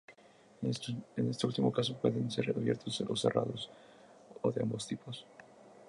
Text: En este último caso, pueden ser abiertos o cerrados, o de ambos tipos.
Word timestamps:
En 0.63 1.25
este 1.29 1.45
último 1.45 1.71
caso, 1.71 1.95
pueden 1.95 2.31
ser 2.31 2.49
abiertos 2.49 2.99
o 3.07 3.15
cerrados, 3.15 3.69
o 4.45 4.51
de 4.51 4.63
ambos 4.63 4.87
tipos. 4.87 5.27